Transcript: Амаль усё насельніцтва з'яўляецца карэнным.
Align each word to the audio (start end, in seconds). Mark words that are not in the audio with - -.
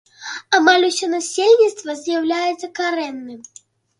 Амаль 0.57 0.85
усё 0.87 1.09
насельніцтва 1.15 1.95
з'яўляецца 2.01 2.67
карэнным. 2.79 3.41